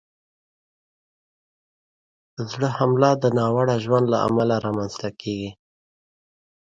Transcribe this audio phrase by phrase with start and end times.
[2.35, 5.51] د زړه حمله د ناوړه ژوند له امله رامنځته کېږي.